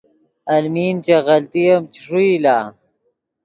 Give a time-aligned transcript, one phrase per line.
[0.53, 2.57] المی چے غلطی ام چے ݰوئی لا